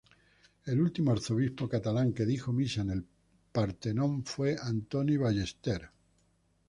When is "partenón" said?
3.51-4.25